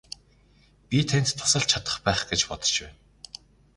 [0.89, 2.95] Би танд тусалж чадах байх гэж бодож байна.